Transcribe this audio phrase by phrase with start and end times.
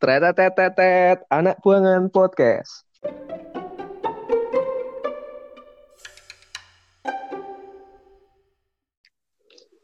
[0.00, 2.88] Tretetetetet, anak buangan podcast.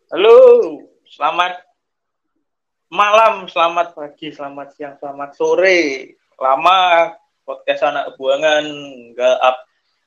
[0.08, 0.38] Halo,
[1.04, 1.60] selamat
[2.88, 6.16] malam, selamat pagi, selamat siang, selamat sore.
[6.40, 7.12] Lama
[7.44, 8.64] podcast anak buangan
[9.12, 9.56] nggak up,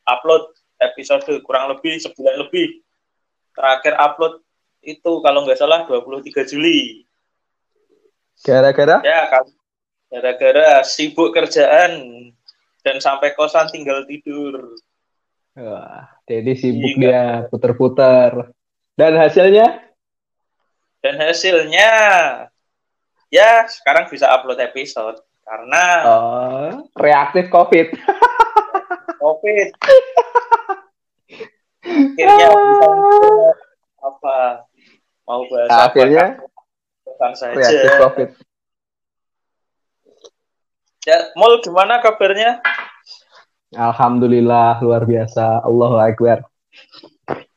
[0.10, 0.44] upload
[0.82, 2.82] episode kurang lebih sebulan lebih.
[3.54, 4.42] Terakhir upload
[4.82, 7.06] itu kalau nggak salah 23 Juli.
[8.42, 9.06] Gara-gara?
[9.06, 9.46] Ya, kan.
[10.12, 11.92] Gara-gara sibuk kerjaan
[12.84, 14.76] dan sampai kosan tinggal tidur.
[15.56, 17.00] Wah, jadi sibuk Iya.
[17.00, 18.52] dia puter-puter.
[18.94, 19.88] Dan hasilnya?
[21.00, 21.90] Dan hasilnya,
[23.32, 27.88] ya sekarang bisa upload episode karena Oh, reaktif COVID.
[29.18, 29.68] COVID.
[31.82, 32.90] Akhirnya bisa
[34.02, 34.38] apa
[35.26, 36.26] mau bahas apa, Akhirnya
[37.34, 37.56] saja.
[37.58, 38.30] reaktif COVID.
[41.02, 42.62] Ya, Mul gimana kabarnya?
[43.74, 45.66] Alhamdulillah, luar biasa.
[45.66, 46.46] Allahu Akbar.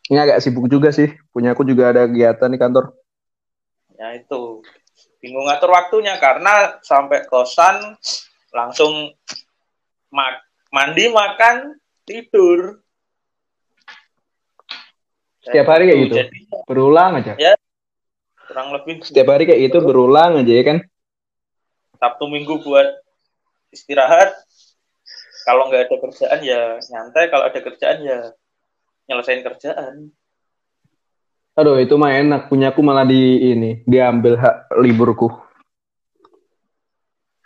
[0.08, 1.12] Ini agak sibuk juga sih.
[1.28, 2.96] Punya aku juga ada kegiatan di kantor.
[4.00, 4.64] Ya itu
[5.20, 8.00] bingung ngatur waktunya karena sampai kosan
[8.48, 9.12] langsung
[10.08, 10.40] mak
[10.72, 11.76] mandi makan
[12.08, 12.80] tidur.
[15.44, 16.14] Setiap hari kayak gitu?
[16.16, 17.36] Jadi Berulang aja.
[18.44, 20.78] kurang lebih Setiap hari kayak itu berulang aja ya kan?
[22.00, 23.03] Sabtu Minggu buat
[23.74, 24.30] istirahat.
[25.44, 28.18] Kalau nggak ada kerjaan ya nyantai, kalau ada kerjaan ya
[29.10, 30.14] nyelesain kerjaan.
[31.54, 32.50] Aduh, itu mah enak.
[32.50, 35.30] Punyaku malah di ini, diambil hak liburku.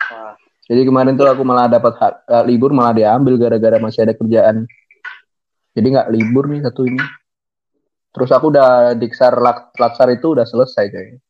[0.09, 0.33] Wah,
[0.65, 4.65] Jadi kemarin tuh aku malah dapat hak, hak libur malah diambil gara-gara masih ada kerjaan.
[5.77, 7.01] Jadi nggak libur nih satu ini.
[8.09, 11.21] Terus aku udah diksar lak- latsar itu udah selesai kayaknya.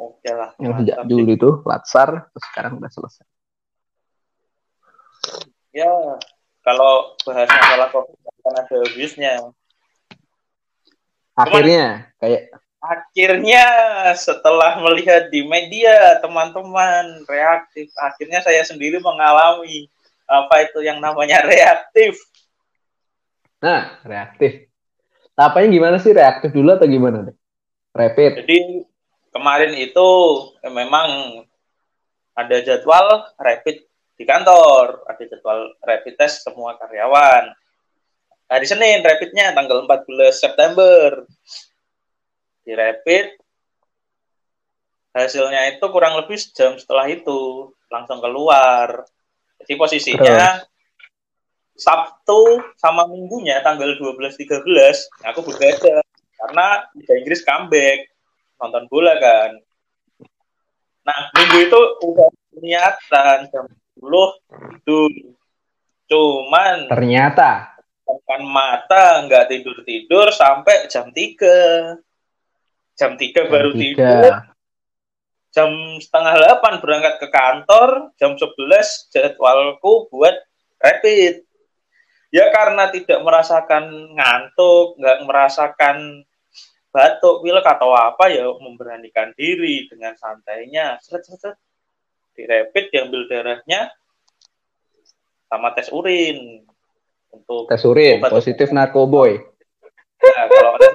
[0.00, 0.50] oke lah.
[0.56, 3.31] Yang sejak dulu itu latsar, terus sekarang udah selesai.
[5.72, 5.88] Ya,
[6.60, 9.32] kalau bahas masalah COVID kan ada habisnya.
[11.32, 12.52] Akhirnya kayak
[12.82, 13.62] Akhirnya
[14.18, 19.86] setelah melihat di media teman-teman reaktif, akhirnya saya sendiri mengalami
[20.26, 22.18] apa itu yang namanya reaktif.
[23.62, 24.66] nah reaktif.
[25.38, 27.36] Tapanya gimana sih reaktif dulu atau gimana deh?
[27.94, 28.42] Rapid.
[28.42, 28.58] Jadi
[29.30, 30.08] kemarin itu
[30.66, 31.38] eh, memang
[32.34, 33.86] ada jadwal rapid
[34.22, 37.50] di kantor, ada jadwal rapid test semua karyawan.
[38.46, 41.26] Hari Senin rapidnya tanggal 14 September.
[42.62, 43.34] Di rapid
[45.10, 49.02] hasilnya itu kurang lebih jam setelah itu langsung keluar.
[49.58, 50.62] Jadi posisinya
[51.74, 54.62] Sabtu sama Minggunya tanggal 12 13
[55.26, 55.98] aku berbeda
[56.38, 58.06] karena Liga Inggris comeback
[58.62, 59.58] nonton bola kan.
[61.02, 62.30] Nah, minggu itu udah
[62.62, 63.66] niatan jam
[64.02, 64.98] 10 itu
[66.10, 67.78] cuman Ternyata.
[68.02, 73.78] Makan mata nggak tidur tidur sampai jam 3 jam 3 baru tiga.
[73.78, 74.32] tidur.
[75.52, 75.70] Jam
[76.02, 80.34] setengah 8 berangkat ke kantor jam 11 jadwalku buat
[80.82, 81.46] rapid.
[82.32, 86.26] Ya karena tidak merasakan ngantuk nggak merasakan
[86.92, 91.00] batuk pilek atau apa ya memberanikan diri dengan santainya.
[91.00, 91.56] Seret, seret.
[92.32, 93.92] Di rapid diambil darahnya
[95.52, 96.64] sama tes urin
[97.32, 99.40] untuk tes urin Obat- positif narkoboy.
[100.22, 100.88] Nah, kalau ada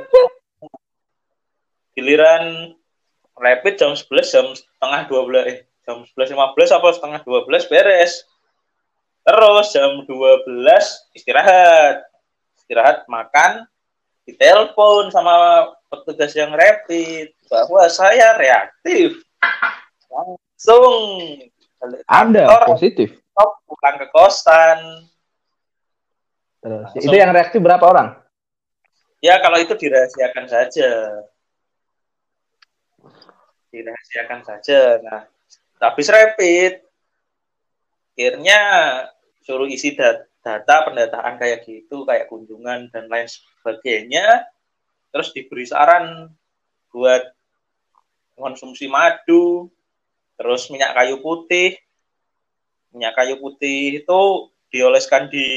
[1.98, 2.74] giliran
[3.38, 8.26] rapid jam 11 jam setengah 12 eh jam 11.15 apa setengah 12 beres.
[9.28, 10.48] Terus jam 12
[11.18, 12.08] istirahat.
[12.60, 13.68] Istirahat makan
[14.28, 19.24] ditelepon sama petugas yang rapid bahwa saya reaktif.
[20.58, 20.94] Langsung
[22.10, 23.14] kantor, positif.
[23.14, 24.80] stop, pulang ke kosan.
[26.58, 27.06] Terus Langsung.
[27.06, 28.18] itu yang reaktif berapa orang?
[29.22, 30.90] Ya kalau itu dirahasiakan saja.
[33.70, 34.98] Dirahasiakan saja.
[35.06, 35.22] Nah,
[35.78, 36.82] habis rapid,
[38.18, 38.60] akhirnya
[39.46, 44.50] suruh isi dat- data pendataan kayak gitu, kayak kunjungan dan lain sebagainya.
[45.14, 46.34] Terus diberi saran
[46.90, 47.22] buat
[48.34, 49.70] konsumsi madu,
[50.38, 51.76] terus minyak kayu putih.
[52.94, 54.22] Minyak kayu putih itu
[54.72, 55.48] dioleskan di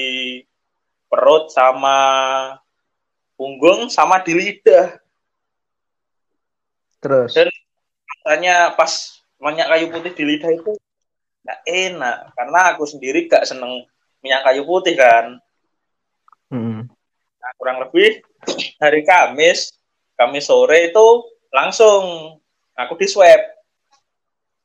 [1.06, 1.98] perut sama
[3.38, 4.98] punggung sama di lidah.
[7.00, 7.48] Terus Dan
[8.20, 8.92] Tanya pas
[9.40, 10.76] minyak kayu putih di lidah itu
[11.40, 13.88] nggak enak karena aku sendiri gak seneng
[14.20, 15.40] minyak kayu putih kan.
[16.52, 16.84] Hmm.
[17.40, 18.20] Nah, kurang lebih
[18.76, 19.72] hari Kamis,
[20.18, 21.08] Kamis sore itu
[21.48, 22.36] langsung
[22.76, 23.40] aku di swab.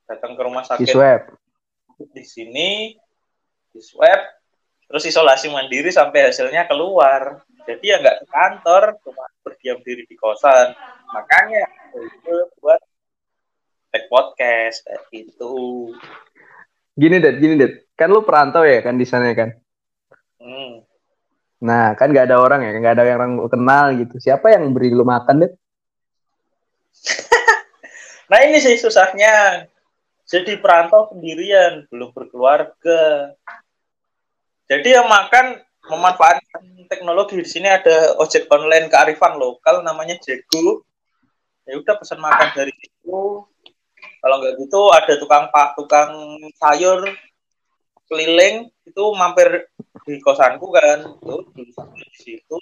[0.06, 1.22] Datang ke rumah Di sakit swab.
[2.12, 2.70] di sini
[3.72, 4.20] di swab
[4.86, 10.14] terus isolasi mandiri sampai hasilnya keluar jadi ya nggak ke kantor cuma berdiam diri di
[10.14, 10.76] kosan
[11.10, 11.66] makanya
[11.96, 12.78] itu buat
[13.90, 15.90] take podcast kayak gitu
[16.96, 17.92] Gini deh, gini deh.
[17.92, 19.52] Kan lu perantau ya kan di sana kan.
[20.40, 20.80] hmm.
[21.60, 24.16] Nah, kan nggak ada orang ya, nggak ada yang orang kenal gitu.
[24.16, 25.52] Siapa yang beri lu makan deh?
[28.32, 29.68] nah ini sih susahnya
[30.26, 33.32] jadi perantau sendirian belum berkeluarga
[34.66, 40.82] jadi yang makan memanfaatkan teknologi di sini ada ojek online kearifan lokal namanya Jego
[41.66, 43.46] ya udah pesan makan dari situ
[44.22, 46.10] kalau nggak gitu ada tukang pak tukang
[46.58, 47.06] sayur
[48.10, 49.70] keliling itu mampir
[50.06, 51.70] di kosanku kan tuh di
[52.14, 52.56] situ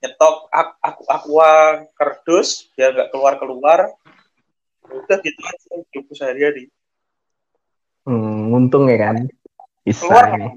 [0.00, 1.52] nyetok ak aku aqua
[1.96, 3.80] kerdus biar nggak keluar keluar
[4.90, 6.68] udah gitu aja hidupku sehari-hari
[8.08, 9.28] Hmm, untung ya kan.
[9.84, 10.08] Bisa.
[10.08, 10.24] Keluar.
[10.34, 10.48] ini.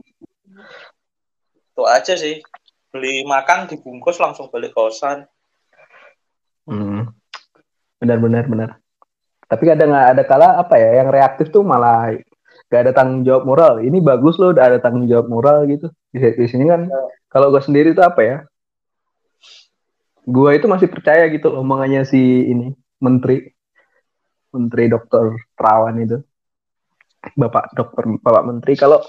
[1.73, 2.39] itu aja sih
[2.93, 5.25] beli makan dibungkus langsung balik kosan
[6.63, 7.11] Hmm.
[7.99, 8.69] Benar benar benar.
[9.51, 12.15] Tapi kadang nggak ada kala apa ya yang reaktif tuh malah
[12.71, 13.73] gak ada tanggung jawab moral.
[13.83, 15.91] Ini bagus loh udah ada tanggung jawab moral gitu.
[16.09, 16.89] Di, di sini kan
[17.29, 18.37] kalau gue sendiri tuh apa ya?
[20.23, 22.71] Gue itu masih percaya gitu loh omongannya si ini
[23.03, 23.52] menteri
[24.53, 26.17] menteri dokter Terawan itu.
[27.39, 28.99] Bapak dokter Bapak menteri kalau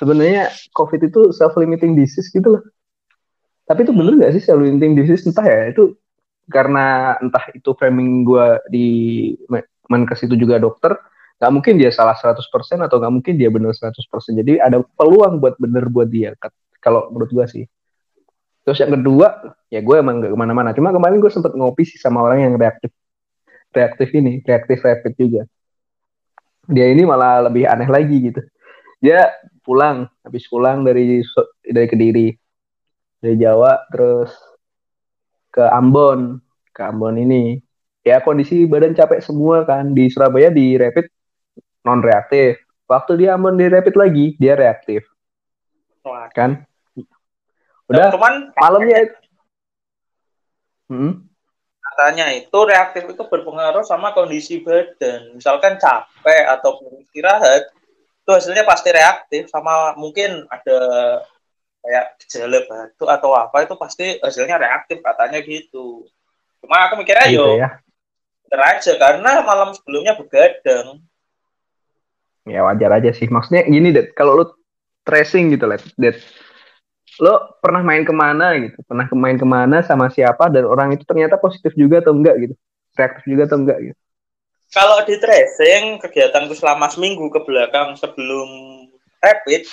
[0.00, 2.62] sebenarnya COVID itu self limiting disease gitu loh.
[3.68, 5.96] Tapi itu bener gak sih self limiting disease entah ya itu
[6.48, 8.88] karena entah itu framing gue di
[9.88, 10.96] Menkes itu juga dokter,
[11.40, 12.44] nggak mungkin dia salah 100%
[12.84, 13.96] atau nggak mungkin dia benar 100%.
[14.36, 16.36] Jadi ada peluang buat bener buat dia,
[16.80, 17.64] kalau menurut gue sih.
[18.68, 20.76] Terus yang kedua, ya gue emang gak ke mana-mana.
[20.76, 22.92] Cuma kemarin gue sempet ngopi sih sama orang yang reaktif.
[23.72, 25.42] Reaktif ini, reaktif rapid juga.
[26.68, 28.40] Dia ini malah lebih aneh lagi gitu.
[29.00, 29.28] Dia
[29.64, 31.20] pulang, habis pulang dari
[31.64, 32.28] dari Kediri,
[33.20, 34.32] dari Jawa, terus
[35.52, 36.40] ke Ambon,
[36.72, 37.60] ke Ambon ini.
[38.04, 39.92] Ya kondisi badan capek semua kan.
[39.92, 41.08] Di Surabaya di rapid
[41.84, 42.60] non reaktif.
[42.88, 45.04] Waktu di Ambon di rapid lagi, dia reaktif.
[46.08, 46.32] Wah.
[46.32, 46.64] Kan?
[47.88, 49.16] Udah cuman malamnya
[50.92, 51.12] hmm?
[51.98, 57.66] Katanya itu reaktif itu berpengaruh sama kondisi badan misalkan capek atau istirahat
[58.22, 60.78] itu hasilnya pasti reaktif sama mungkin ada
[61.82, 66.06] kayak gejala batu atau apa itu pasti hasilnya reaktif katanya gitu
[66.62, 67.82] cuma aku mikirnya gitu yo ya.
[68.46, 71.02] bener aja karena malam sebelumnya begadang
[72.48, 73.28] Ya wajar aja sih.
[73.28, 74.16] Maksudnya gini, Det.
[74.16, 74.44] Kalau lu
[75.04, 75.84] tracing gitu, Let.
[77.18, 78.78] Lo pernah main ke mana gitu?
[78.86, 82.54] Pernah main ke mana sama siapa dan orang itu ternyata positif juga atau enggak gitu?
[82.94, 83.98] Reaktif juga atau enggak gitu?
[84.72, 88.48] kalau di tracing kegiatanku selama seminggu ke belakang sebelum
[89.20, 89.64] rapid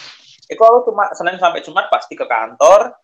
[0.45, 2.95] itu aku cuma Senin sampai Jumat pasti ke kantor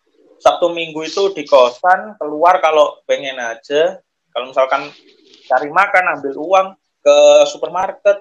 [0.42, 4.00] Sabtu Minggu itu di kosan keluar kalau pengen aja
[4.32, 4.88] kalau misalkan
[5.46, 6.68] cari makan ambil uang
[7.02, 7.16] ke
[7.50, 8.18] supermarket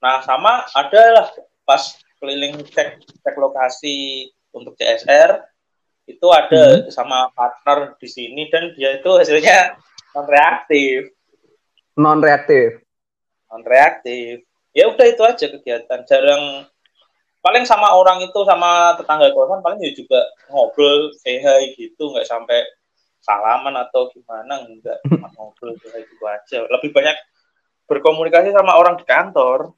[0.00, 1.26] nah sama ada lah
[1.66, 5.42] pas keliling cek cek lokasi untuk CSR
[6.06, 9.78] itu ada sama partner di sini dan dia itu hasilnya
[10.14, 10.98] non reaktif
[11.94, 12.82] Non reaktif.
[13.50, 16.66] non reaktif ya udah itu aja kegiatan jarang
[17.40, 22.62] paling sama orang itu sama tetangga kosan paling ya juga ngobrol hi gitu nggak sampai
[23.20, 27.16] salaman atau gimana enggak cuma ngobrol hi gitu aja lebih banyak
[27.86, 29.74] berkomunikasi sama orang di kantor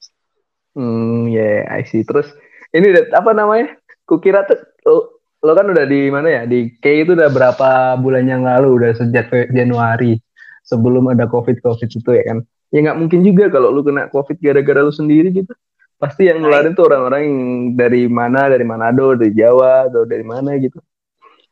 [0.73, 2.01] Hmm, ya, yeah, I see.
[2.01, 2.33] Terus
[2.73, 3.77] ini apa namanya?
[4.05, 4.97] Kukira tuh lo,
[5.43, 6.43] lo kan udah di mana ya?
[6.45, 10.19] Di K itu udah berapa bulan yang lalu, udah sejak Januari
[10.67, 12.39] sebelum ada COVID COVID itu ya kan?
[12.73, 15.53] Ya nggak mungkin juga kalau lu kena COVID gara-gara lu sendiri gitu.
[16.01, 17.37] Pasti yang nularin tuh orang-orang yang
[17.79, 20.83] dari mana, dari Manado, dari Jawa, atau dari mana gitu.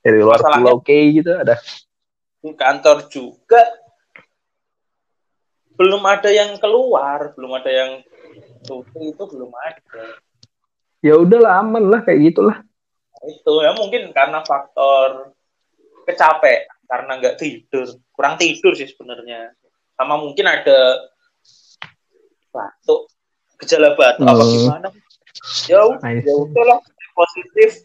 [0.03, 0.91] Dari luar pulau K
[1.23, 1.61] gitu ada.
[2.41, 3.61] kantor juga
[5.81, 7.91] belum ada yang keluar belum ada yang
[8.69, 10.21] syuting itu belum ada
[11.01, 12.59] Ya udahlah aman lah kayak gitulah.
[13.21, 15.37] itu ya mungkin karena faktor
[16.09, 17.85] kecapean karena nggak tidur.
[18.17, 19.53] Kurang tidur sih sebenarnya.
[19.93, 21.05] Sama mungkin ada
[22.49, 23.13] batuk
[23.61, 24.53] gejala batuk apa Hmm.
[24.57, 24.89] gimana?
[25.69, 25.81] Ya
[26.17, 26.81] ya udahlah
[27.13, 27.85] positif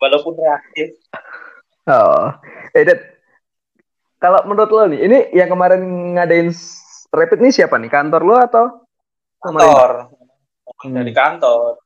[0.00, 0.96] walaupun reaktif.
[1.84, 2.30] Oh,
[2.72, 3.00] eh Dad,
[4.16, 5.82] kalau menurut lo nih, ini yang kemarin
[6.14, 6.48] ngadain
[7.10, 7.90] rapid nih siapa nih?
[7.90, 8.64] Kantor lo atau
[9.36, 9.90] kantor.
[10.82, 10.94] Hmm.
[10.96, 11.81] dari kantor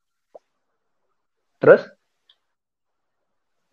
[1.60, 1.82] Terus?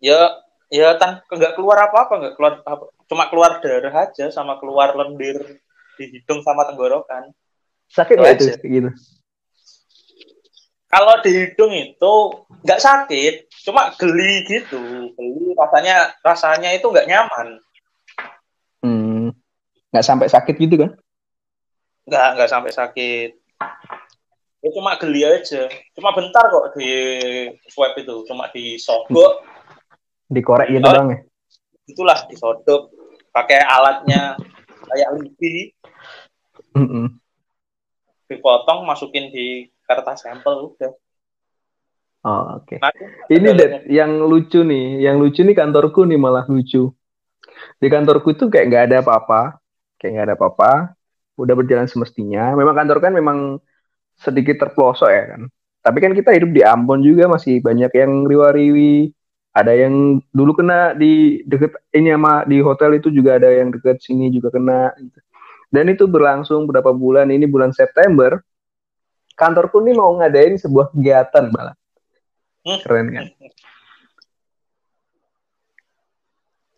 [0.04, 0.36] ya
[0.68, 4.92] ya tan nggak keluar apa apa nggak keluar apa cuma keluar darah aja sama keluar
[4.92, 5.40] lendir
[5.96, 7.32] di hidung sama tenggorokan
[7.94, 8.90] Sakit nggak itu gitu?
[10.90, 12.14] Kalau di hidung itu
[12.62, 13.34] nggak sakit,
[13.66, 14.78] cuma geli gitu,
[15.14, 17.58] geli rasanya rasanya itu nggak nyaman.
[18.82, 19.34] Hmm,
[19.90, 20.90] nggak sampai sakit gitu kan?
[22.06, 23.30] Nggak nggak sampai sakit.
[24.64, 26.88] Ya cuma geli aja, cuma bentar kok di
[27.68, 29.44] swab itu, cuma disogok,
[30.32, 31.18] dikorek gitu bang ya?
[31.84, 32.88] Itulah disodok,
[33.28, 34.40] pakai alatnya
[34.88, 35.68] kayak lipi,
[36.72, 37.06] mm -mm.
[38.24, 40.96] dipotong, masukin di kertas sampel udah.
[42.24, 42.64] Oh, oke.
[42.64, 42.78] Okay.
[42.80, 42.92] Nah,
[43.28, 46.88] ini deh yang lucu nih, yang lucu nih kantorku nih malah lucu.
[47.76, 49.60] Di kantorku itu kayak nggak ada apa-apa,
[50.00, 50.72] kayak nggak ada apa-apa,
[51.36, 52.56] udah berjalan semestinya.
[52.56, 53.60] Memang kantor kan memang
[54.24, 55.42] sedikit terpelosok ya kan.
[55.84, 59.12] Tapi kan kita hidup di Ambon juga masih banyak yang riwa-riwi.
[59.54, 64.00] Ada yang dulu kena di deket ini sama di hotel itu juga ada yang deket
[64.00, 64.90] sini juga kena.
[64.96, 65.18] Gitu.
[65.68, 67.28] Dan itu berlangsung berapa bulan?
[67.28, 68.40] Ini bulan September
[69.34, 71.76] kantorku nih mau ngadain sebuah kegiatan malah.
[72.64, 72.80] Hmm.
[72.80, 73.26] Keren kan?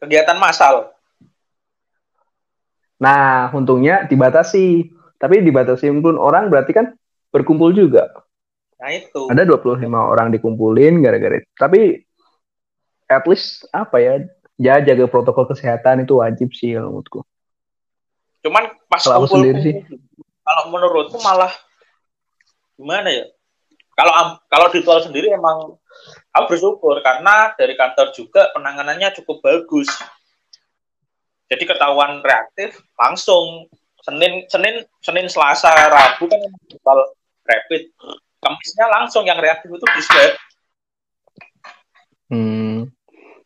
[0.03, 0.93] Kegiatan massal.
[3.01, 4.93] Nah, untungnya dibatasi.
[5.17, 6.93] Tapi dibatasi pun orang berarti kan
[7.37, 8.09] berkumpul juga.
[8.81, 9.29] Nah, itu.
[9.29, 11.49] Ada 25 orang dikumpulin gara-gara itu.
[11.57, 12.01] Tapi
[13.13, 14.15] at least apa ya?
[14.57, 17.21] Ya jaga protokol kesehatan itu wajib sih menurutku.
[18.41, 19.75] Cuman pas kalau kumpul, sendiri sih.
[20.41, 21.53] Kalau menurutku malah
[22.77, 23.27] gimana ya
[23.97, 25.81] kalau kalau di tol sendiri emang
[26.37, 29.89] aku bersyukur karena dari kantor juga penanganannya cukup bagus
[31.49, 33.73] jadi ketahuan reaktif langsung
[34.05, 36.41] Senin Senin Senin Selasa Rabu kan
[37.47, 37.83] rapid
[38.37, 40.33] Kamisnya langsung yang reaktif itu di swab
[42.35, 42.77] hmm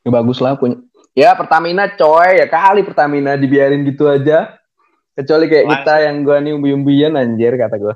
[0.01, 0.81] ya bagus lah punya
[1.13, 4.57] ya Pertamina coy ya kali Pertamina dibiarin gitu aja
[5.13, 5.73] kecuali kayak langsung.
[5.85, 7.95] kita yang gua nih umbi-umbian anjir kata gua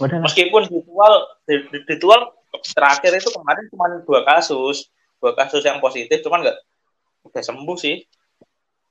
[0.00, 0.24] Udah.
[0.24, 1.12] Meskipun ditual,
[1.84, 2.20] ditual
[2.72, 4.88] terakhir itu kemarin cuma dua kasus,
[5.20, 6.58] dua kasus yang positif, cuman nggak
[7.28, 8.00] udah sembuh sih.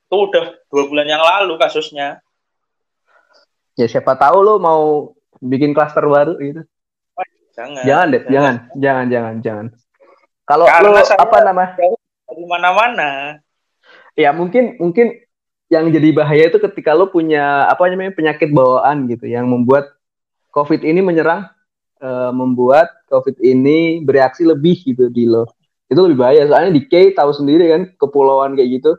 [0.06, 2.22] Itu udah dua bulan yang lalu kasusnya.
[3.74, 6.62] Ya siapa tahu lo mau bikin klaster baru gitu.
[7.52, 7.84] Jangan.
[7.84, 9.66] Jangan deh, jangan, jangan, jangan, jangan.
[10.48, 11.64] Kalau lo apa nama?
[11.76, 13.10] Dari mana-mana.
[14.16, 15.20] Ya mungkin mungkin
[15.72, 19.88] yang jadi bahaya itu ketika lo punya apa namanya penyakit bawaan gitu yang membuat
[20.52, 21.48] COVID ini menyerang
[22.00, 25.48] uh, membuat COVID ini bereaksi lebih gitu di lo.
[25.88, 28.92] Itu lebih bahaya soalnya di K tahu sendiri kan kepulauan kayak gitu.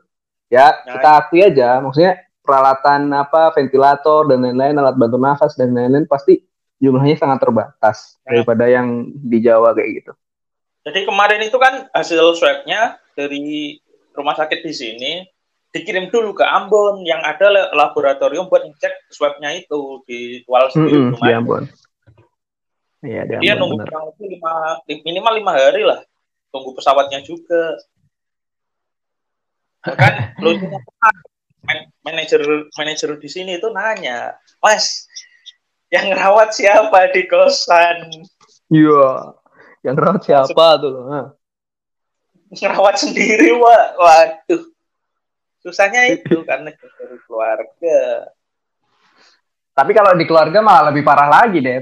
[0.53, 5.71] Ya, nah, kita akui aja maksudnya peralatan apa ventilator dan lain-lain alat bantu nafas dan
[5.71, 6.43] lain-lain pasti
[6.83, 8.35] jumlahnya sangat terbatas nah.
[8.35, 10.11] daripada yang di Jawa kayak gitu.
[10.83, 13.79] Jadi kemarin itu kan hasil swabnya dari
[14.11, 15.13] rumah sakit di sini
[15.73, 21.23] dikirim dulu ke Ambon yang ada laboratorium buat ngecek swabnya itu di Kuala mm -hmm,
[21.23, 21.63] di Ambon.
[23.03, 24.53] Iya, di Dia nunggu kurang lebih lima,
[24.87, 25.99] minimal lima hari lah.
[26.51, 27.79] Tunggu pesawatnya juga.
[29.83, 30.79] Kan lucunya
[32.03, 32.41] manajer
[32.75, 35.07] manajer di sini itu nanya, Mas,
[35.91, 38.27] yang rawat siapa di kosan?
[38.71, 39.35] Iya,
[39.87, 41.31] yang rawat siapa tuh?
[42.53, 43.87] Ngerawat sendiri, Wak.
[43.97, 44.73] Waduh
[45.63, 47.99] susahnya itu karena dari keluarga
[49.73, 51.79] tapi kalau di keluarga malah lebih parah lagi deh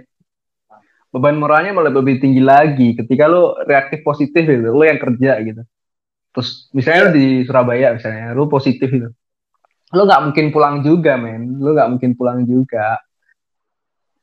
[1.11, 5.65] beban moralnya malah lebih tinggi lagi ketika lo reaktif positif gitu lo yang kerja gitu
[6.31, 9.09] terus misalnya lo di Surabaya misalnya lo positif gitu
[9.91, 11.59] lo nggak mungkin pulang juga men.
[11.59, 12.99] Lo nggak mungkin pulang juga.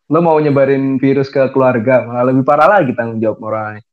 [0.09, 3.85] Lo mau nyebarin virus ke keluarga malah lebih parah lagi tanggung jawab moralnya.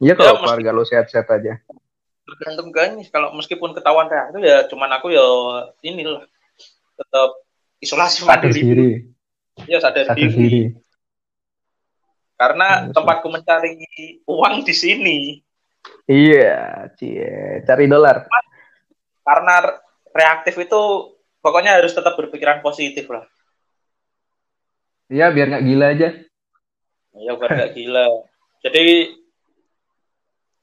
[0.00, 1.58] Iya kalau ya, keluarga lo sehat-sehat aja.
[2.24, 5.26] Tergantung kan kalau meskipun ketahuan reaktif ya cuman aku ya
[5.82, 6.24] inilah
[6.94, 7.30] tetap
[7.82, 9.10] isolasi mandiri.
[9.68, 10.38] ya sadar, sadar diri.
[10.38, 10.62] diri.
[12.38, 13.76] Karena ya, tempatku mencari
[14.24, 15.18] uang di sini.
[16.06, 17.60] Iya cie.
[17.66, 18.24] Cari dolar
[19.30, 19.78] karena
[20.10, 23.22] reaktif itu pokoknya harus tetap berpikiran positif lah.
[25.06, 26.08] Iya biar nggak gila aja.
[27.14, 28.06] Iya biar nggak gila.
[28.66, 29.14] Jadi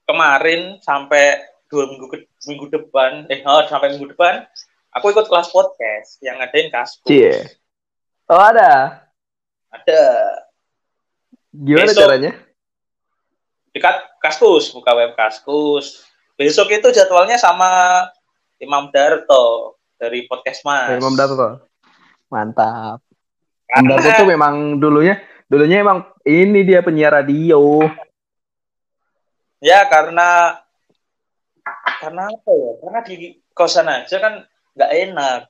[0.04, 2.16] kemarin sampai dua minggu ke,
[2.48, 4.44] minggu depan eh oh, sampai minggu depan
[4.92, 7.08] aku ikut kelas podcast yang ngadain kaskus.
[7.08, 7.44] Cie.
[8.28, 9.04] oh ada?
[9.72, 10.04] Ada.
[11.52, 12.32] Gimana besok, caranya?
[13.72, 16.04] Dekat kaskus buka web kaskus.
[16.40, 17.68] Besok itu jadwalnya sama
[18.58, 20.98] Imam Darto dari podcast mas.
[20.98, 21.62] Imam Darto.
[22.30, 23.02] Mantap.
[23.70, 27.86] Imam Darto tuh memang dulunya dulunya emang ini dia penyiar radio.
[29.62, 30.58] Ya karena
[32.02, 32.70] karena apa ya?
[32.82, 33.14] Karena di
[33.54, 34.34] kosan aja kan
[34.74, 35.40] nggak enak.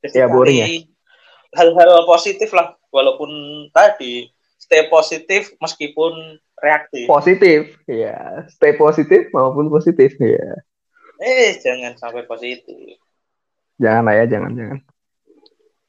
[0.00, 0.68] Jadi ya boring ya.
[1.60, 2.76] hal-hal positif lah.
[2.90, 3.30] Walaupun
[3.70, 7.04] tadi stay positif meskipun reaktif.
[7.04, 8.48] Positif ya.
[8.48, 10.64] Stay positif maupun positif ya
[11.20, 12.96] eh jangan sampai positif.
[13.76, 14.78] Jangan lah ya jangan jangan.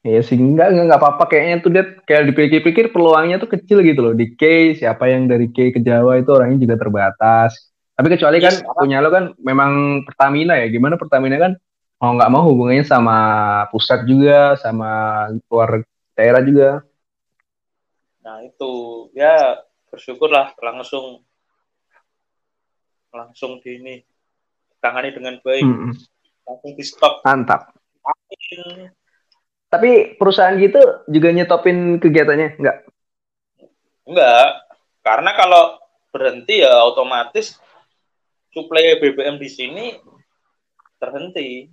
[0.02, 1.30] Ya sih enggak enggak apa-apa.
[1.30, 4.14] Kayaknya tuh dia kayak dipikir-pikir peluangnya tuh kecil gitu loh.
[4.16, 7.72] Di K siapa yang dari K ke Jawa itu orangnya juga terbatas.
[7.94, 10.66] Tapi kecuali kan yes, punya lo kan memang Pertamina ya.
[10.68, 11.52] Gimana Pertamina kan
[12.02, 13.16] mau nggak mau hubungannya sama
[13.70, 14.90] pusat juga sama
[15.46, 15.86] luar
[16.18, 16.70] daerah juga.
[18.26, 19.06] Nah itu.
[19.14, 19.62] Ya
[19.92, 21.22] bersyukurlah langsung
[23.12, 23.94] langsung di ini
[24.82, 25.92] tangani dengan baik mm -hmm.
[26.44, 27.70] langsung di stop mantap
[28.02, 28.90] Amin.
[29.70, 32.76] tapi perusahaan gitu juga nyetopin kegiatannya enggak
[34.10, 34.48] enggak
[35.06, 35.78] karena kalau
[36.10, 37.56] berhenti ya otomatis
[38.50, 39.86] suplai BBM di sini
[41.00, 41.70] terhenti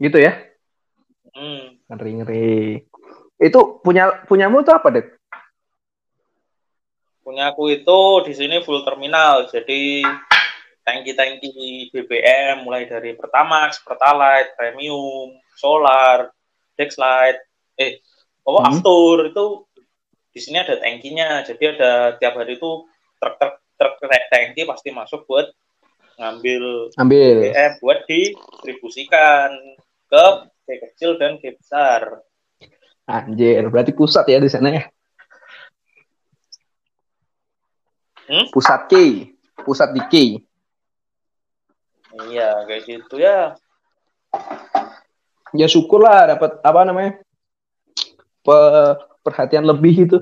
[0.00, 0.32] Gitu ya?
[1.36, 1.76] Hmm.
[1.92, 2.54] Ngeri ngeri.
[3.36, 5.06] Itu punya punyamu itu apa dek?
[7.20, 10.02] Punya aku itu di sini full terminal, jadi
[10.90, 16.34] tangki-tangki BBM mulai dari Pertamax, Pertalite, Premium, Solar,
[16.74, 17.46] Dexlite,
[17.78, 18.02] eh,
[18.42, 18.66] oh hmm.
[18.66, 19.46] Aftur itu
[20.34, 22.86] di sini ada tangkinya, jadi ada tiap hari itu
[23.22, 25.48] truk-truk truk tangki pasti masuk buat
[26.20, 29.50] ngambil ambil BBM buat distribusikan
[30.10, 30.24] ke
[30.66, 32.20] K kecil dan K besar.
[33.08, 34.84] Anjir, berarti pusat ya di sana ya?
[38.30, 38.46] Hmm?
[38.54, 38.94] Pusat K,
[39.64, 40.14] pusat di K.
[42.28, 43.56] Iya, kayak gitu ya.
[45.56, 47.12] Ya syukurlah dapat apa namanya?
[48.44, 48.58] Pe
[49.24, 50.18] perhatian lebih itu.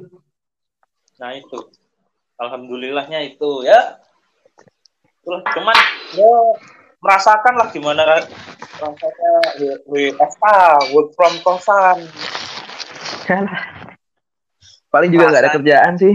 [1.19, 1.59] Nah itu.
[2.39, 3.99] Alhamdulillahnya itu ya.
[5.19, 5.77] Itulah cuman
[6.15, 6.33] ya
[6.99, 9.35] merasakan lah gimana rasanya
[9.87, 10.45] WFH
[10.95, 11.99] work from kosan
[14.89, 16.15] paling juga nggak ada kerjaan sih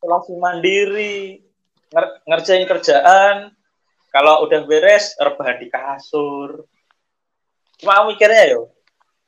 [0.00, 1.44] isolasi mandiri
[1.94, 3.54] nger ngerjain kerjaan
[4.18, 6.66] kalau udah beres rebahan di kasur.
[7.78, 8.74] Cuma mikirnya yo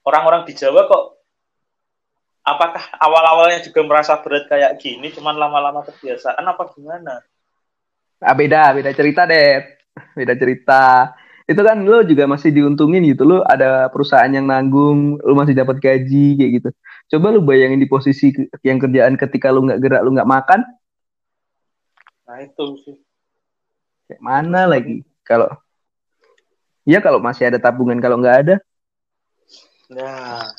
[0.03, 1.23] orang-orang di Jawa kok
[2.43, 7.23] apakah awal-awalnya juga merasa berat kayak gini cuman lama-lama kebiasaan apa gimana?
[8.19, 9.63] Ah, beda beda cerita deh
[10.19, 11.15] beda cerita.
[11.47, 15.79] Itu kan lo juga masih diuntungin gitu lo ada perusahaan yang nanggung lo masih dapat
[15.79, 16.69] gaji kayak gitu.
[17.15, 18.35] Coba lo bayangin di posisi
[18.67, 20.67] yang kerjaan ketika lo nggak gerak lo nggak makan.
[22.27, 22.99] Nah itu sih
[24.11, 25.07] kayak mana lagi?
[25.23, 25.47] Kalau
[26.83, 28.57] ya kalau masih ada tabungan kalau nggak ada.
[29.95, 30.51] Nah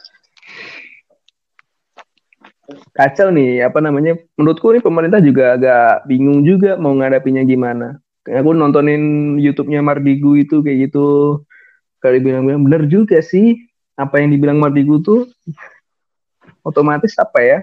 [2.96, 4.16] kacau nih apa namanya?
[4.40, 8.00] Menurutku nih pemerintah juga agak bingung juga mau ngadapinya gimana.
[8.24, 11.42] Aku nontonin YouTube-nya Mardigu itu kayak gitu.
[12.00, 13.68] Kali bilang-bilang bener juga sih
[14.00, 15.28] apa yang dibilang Mardigu tuh
[16.64, 17.60] otomatis apa ya?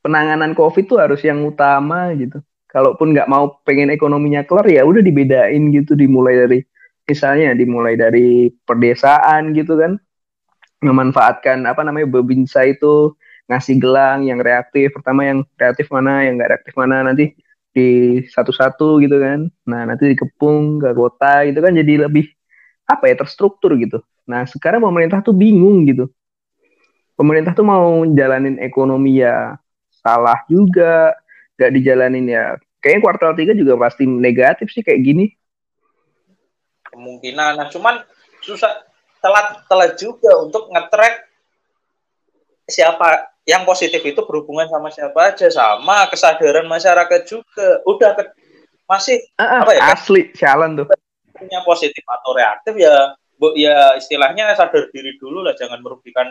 [0.00, 2.40] Penanganan COVID tuh harus yang utama gitu
[2.76, 6.60] kalaupun nggak mau pengen ekonominya keluar ya udah dibedain gitu dimulai dari
[7.08, 9.96] misalnya dimulai dari perdesaan gitu kan
[10.84, 13.16] memanfaatkan apa namanya bebinsa itu
[13.48, 17.32] ngasih gelang yang reaktif pertama yang reaktif mana yang nggak reaktif mana nanti
[17.76, 19.52] di satu-satu gitu kan.
[19.68, 22.32] Nah, nanti dikepung ke kota gitu kan jadi lebih
[22.88, 24.00] apa ya terstruktur gitu.
[24.24, 26.08] Nah, sekarang pemerintah tuh bingung gitu.
[27.16, 29.60] Pemerintah tuh mau jalanin ekonomi ya
[30.00, 31.12] salah juga,
[31.60, 32.56] gak dijalanin ya.
[32.86, 35.26] Kayaknya kuartal 3 juga pasti negatif sih kayak gini.
[36.86, 38.06] Kemungkinan, nah cuman
[38.46, 38.86] susah
[39.18, 41.26] telat telat juga untuk ngetrack
[42.70, 45.50] siapa yang positif itu berhubungan sama siapa aja.
[45.50, 47.82] Sama kesadaran masyarakat juga.
[47.90, 48.22] Udah ke,
[48.86, 49.82] masih uh, apa ya?
[49.90, 50.86] asli jalan tuh.
[51.34, 55.58] Punya positif atau reaktif ya bu ya istilahnya sadar diri dulu lah.
[55.58, 56.30] Jangan merugikan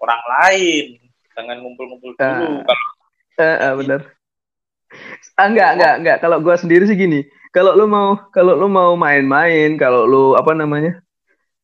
[0.00, 0.96] orang lain.
[1.36, 2.48] Jangan ngumpul-ngumpul dulu.
[2.56, 2.86] Uh, kalau
[3.36, 4.00] uh, uh, benar
[5.38, 7.26] ah, enggak enggak enggak kalau gue sendiri sih gini.
[7.50, 11.02] Kalau lu mau kalau lu mau main-main kalau lu apa namanya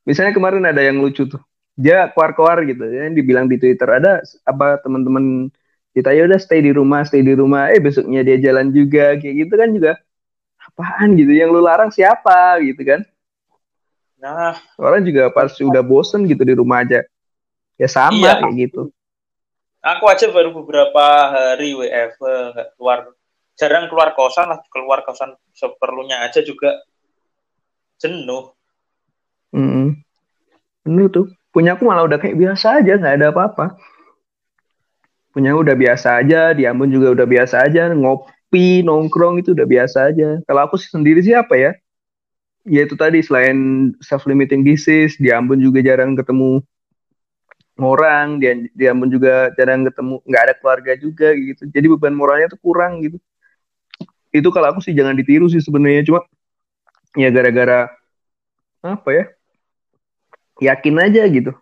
[0.03, 1.43] misalnya kemarin ada yang lucu tuh.
[1.77, 2.83] Dia keluar-keluar gitu.
[2.89, 5.53] Ya dibilang di Twitter ada apa teman-teman
[5.93, 6.11] kita?
[6.17, 7.71] Ya udah stay di rumah stay di rumah.
[7.71, 9.15] Eh besoknya dia jalan juga.
[9.21, 9.93] Kayak gitu kan juga.
[10.73, 11.31] Apaan gitu?
[11.37, 13.01] Yang lu larang siapa gitu kan?
[14.17, 14.57] Nah.
[14.81, 17.05] Orang juga pas udah bosen gitu di rumah aja.
[17.77, 18.41] Ya sama iya.
[18.41, 18.89] kayak gitu.
[19.87, 23.13] Aku aja baru beberapa hari WF nggak keluar
[23.57, 26.77] jarang keluar kosan lah keluar kosan seperlunya aja juga
[27.97, 28.53] jenuh.
[29.57, 29.89] Mm -hmm.
[30.85, 33.81] penuh tuh punya aku malah udah kayak biasa aja nggak ada apa-apa.
[35.33, 40.13] Punya udah biasa aja di Ambon juga udah biasa aja ngopi nongkrong itu udah biasa
[40.13, 40.41] aja.
[40.45, 41.73] Kalau aku sendiri sih apa ya?
[42.69, 46.61] Ya itu tadi selain self limiting disease di Ambon juga jarang ketemu
[47.77, 51.63] orang dia dia pun juga jarang ketemu nggak ada keluarga juga gitu.
[51.73, 53.17] Jadi beban moralnya tuh kurang gitu
[54.39, 56.07] itu kalau aku sih jangan ditiru sih sebenarnya.
[56.07, 56.21] Cuma
[57.17, 57.91] ya gara-gara
[58.85, 59.25] apa ya?
[60.73, 61.53] Yakin aja gitu.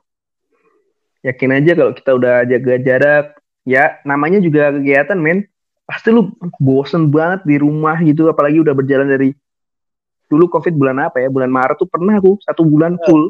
[1.25, 3.27] Yakin aja kalau kita udah jaga jarak.
[3.65, 5.49] Ya namanya juga kegiatan men.
[5.85, 8.29] Pasti lu bosen banget di rumah gitu.
[8.29, 9.33] Apalagi udah berjalan dari
[10.29, 11.29] dulu covid bulan apa ya?
[11.33, 13.05] Bulan Maret tuh pernah aku satu bulan iya.
[13.09, 13.25] full.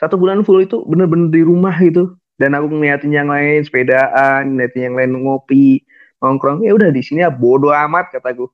[0.00, 2.16] Satu bulan full itu bener-bener di rumah gitu.
[2.40, 5.84] Dan aku ngeliatin yang lain sepedaan ngeliatin yang lain ngopi
[6.20, 8.52] nongkrong ya udah di sini ya bodoh amat kataku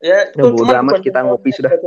[0.00, 1.72] ya itu ya, bodoh amat kita ngopi sudah.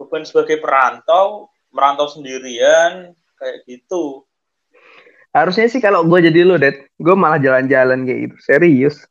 [0.00, 4.26] Bukan sebagai perantau merantau sendirian kayak gitu.
[5.30, 8.36] Harusnya sih kalau gue jadi lo det gue malah jalan-jalan kayak gitu.
[8.42, 9.06] Serius.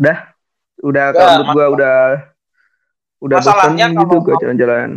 [0.00, 0.32] Udah
[0.80, 1.98] udah kalau menurut gue udah
[3.24, 4.90] udah bosan gitu gue jalan-jalan.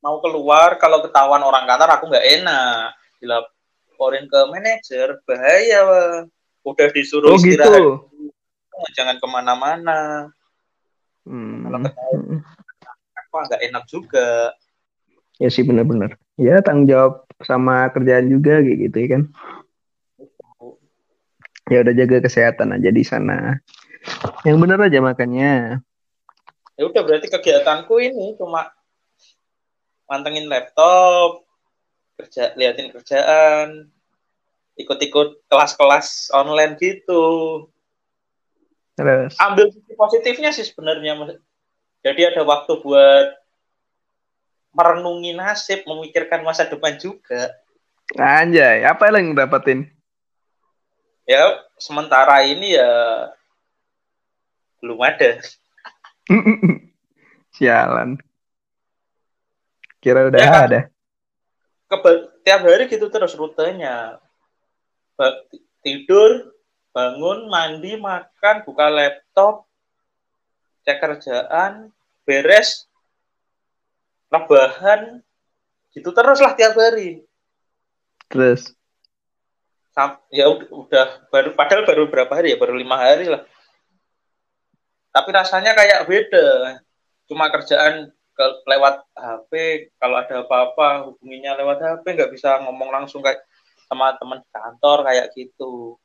[0.00, 2.96] mau keluar kalau ketahuan orang kantor aku nggak enak
[4.00, 5.80] dilaporin ke manajer bahaya
[6.64, 7.92] udah disuruh oh, istirahat gitu.
[8.96, 10.32] jangan ke mana-mana.
[11.28, 11.68] Hmm.
[11.68, 14.56] kalau ketahuan nggak enak juga.
[15.36, 16.16] Ya sih benar-benar.
[16.40, 19.22] Ya tanggung jawab sama kerjaan juga kayak gitu ya kan.
[21.68, 23.60] Ya udah jaga kesehatan aja di sana.
[24.48, 25.84] Yang benar aja makannya.
[26.80, 28.72] Ya udah berarti kegiatanku ini cuma
[30.08, 31.44] mantengin laptop
[32.20, 33.88] kerja liatin kerjaan
[34.76, 37.24] ikut-ikut kelas-kelas online gitu
[38.94, 41.40] terus ambil positifnya sih sebenarnya
[42.00, 43.40] jadi ada waktu buat
[44.74, 47.52] merenungi nasib, memikirkan masa depan juga.
[48.16, 49.86] Anjay, apa yang dapetin?
[51.28, 52.90] Ya, sementara ini ya
[54.82, 55.38] belum ada.
[57.54, 58.18] Sialan.
[60.00, 60.62] Kira udah ya, kan?
[60.66, 60.80] ada.
[61.90, 62.10] Keba
[62.46, 64.22] tiap hari gitu terus rutenya.
[65.18, 65.42] Ba
[65.82, 66.54] tidur,
[66.94, 69.66] bangun, mandi, makan, buka laptop,
[70.86, 71.90] cek kerjaan,
[72.22, 72.86] beres,
[74.30, 75.18] rebahan
[75.90, 77.26] gitu terus lah tiap hari.
[78.30, 78.70] Terus?
[80.30, 82.56] Ya udah, baru padahal baru berapa hari ya?
[82.56, 83.42] Baru lima hari lah.
[85.10, 86.78] Tapi rasanya kayak beda.
[87.26, 88.19] Cuma kerjaan ke,
[88.68, 89.50] lewat HP
[90.00, 93.42] kalau ada apa-apa hubunginya lewat HP nggak bisa ngomong langsung kayak
[93.90, 95.98] sama teman kantor kayak gitu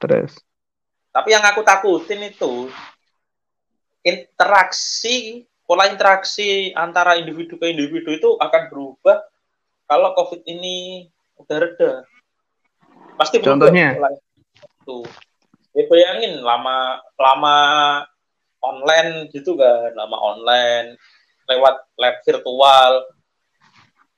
[0.00, 0.38] terus
[1.14, 2.68] tapi yang aku takutin itu
[4.04, 9.18] interaksi pola interaksi antara individu ke individu itu akan berubah
[9.86, 11.06] kalau COVID ini
[11.38, 11.92] udah reda.
[13.18, 13.98] Pasti Contohnya?
[14.86, 15.06] Tuh.
[15.76, 17.56] Ya bayangin lama lama
[18.74, 20.98] online gitu kan, lama online
[21.46, 22.92] lewat lab virtual.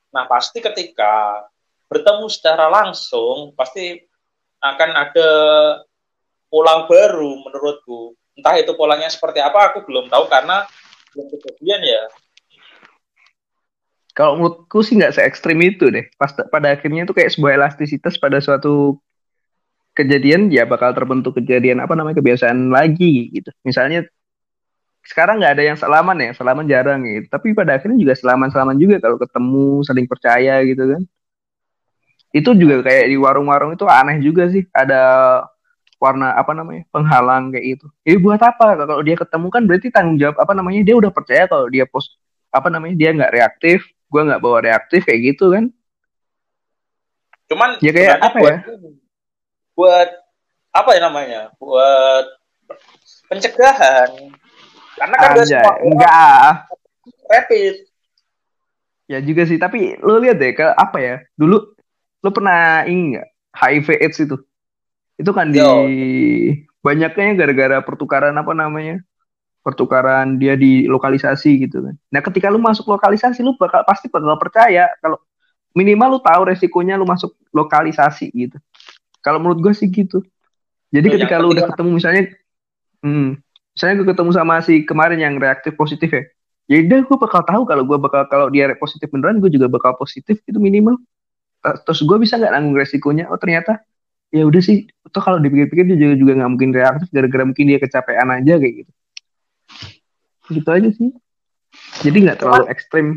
[0.09, 1.45] Nah, pasti ketika
[1.85, 3.97] bertemu secara langsung pasti
[4.61, 5.29] akan ada
[6.49, 8.17] pola baru menurutku.
[8.33, 10.65] Entah itu polanya seperti apa aku belum tahu karena
[11.13, 12.03] belum kejadian ya
[14.19, 18.19] kalau menurutku sih nggak se ekstrim itu deh pas pada akhirnya itu kayak sebuah elastisitas
[18.19, 18.99] pada suatu
[19.95, 24.03] kejadian ya bakal terbentuk kejadian apa namanya kebiasaan lagi gitu misalnya
[25.05, 28.77] sekarang nggak ada yang selaman ya selaman jarang gitu tapi pada akhirnya juga selaman selaman
[28.77, 31.01] juga kalau ketemu saling percaya gitu kan
[32.29, 35.01] itu juga kayak di warung-warung itu aneh juga sih ada
[35.99, 37.85] warna apa namanya penghalang kayak gitu.
[38.07, 38.77] Jadi buat apa?
[38.79, 42.15] Kalau dia ketemu kan berarti tanggung jawab apa namanya dia udah percaya kalau dia post
[42.49, 45.67] apa namanya dia nggak reaktif, gue nggak bawa reaktif kayak gitu kan.
[47.51, 48.57] Cuman ya kayak apa buat, ya?
[49.75, 50.09] Buat
[50.71, 51.41] apa ya namanya?
[51.59, 52.25] Buat
[53.27, 54.38] pencegahan.
[54.99, 56.51] Karena kan Anjay, enggak
[57.31, 57.75] rapid.
[59.09, 61.15] Ya juga sih, tapi lo lihat deh ke apa ya?
[61.39, 61.57] Dulu
[62.19, 64.37] lo pernah ini nggak HIV AIDS itu?
[65.15, 65.63] Itu kan di
[66.83, 68.99] banyaknya gara-gara pertukaran apa namanya?
[69.63, 71.95] Pertukaran dia di lokalisasi gitu kan.
[72.11, 75.17] Nah, ketika lu masuk lokalisasi lu bakal pasti bakal percaya kalau
[75.73, 78.57] minimal lu tahu resikonya lu masuk lokalisasi gitu.
[79.23, 80.23] Kalau menurut gue sih gitu.
[80.89, 82.23] Jadi ketika lu udah ketemu misalnya
[83.05, 83.41] hmm,
[83.79, 86.27] misalnya gue ketemu sama si kemarin yang reaktif positif ya.
[86.67, 89.95] Ya udah gue bakal tahu kalau gue bakal kalau dia positif beneran gue juga bakal
[89.95, 90.99] positif itu minimal.
[91.63, 93.31] Terus gue bisa nggak nanggung resikonya?
[93.31, 93.79] Oh ternyata
[94.35, 94.83] ya udah sih.
[94.83, 98.73] Itu kalau dipikir-pikir dia juga juga nggak mungkin reaktif gara-gara mungkin dia kecapean aja kayak
[98.83, 98.91] gitu.
[100.59, 101.09] Gitu aja sih.
[102.03, 103.07] Jadi nggak terlalu ekstrim.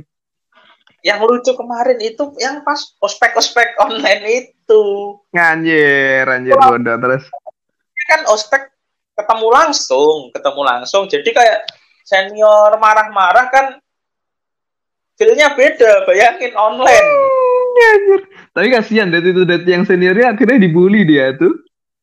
[1.03, 4.83] Yang lucu kemarin itu yang pas ospek-ospek online itu.
[5.35, 7.27] Nganjir anjir bodoh terus.
[8.07, 8.72] kan ospek
[9.13, 11.59] ketemu langsung ketemu langsung jadi kayak
[12.03, 13.67] senior marah-marah kan
[15.17, 17.33] feelnya beda bayangin online
[17.73, 18.21] anjir.
[18.53, 21.53] Tapi kasihan deh itu det yang seniornya akhirnya dibully dia tuh.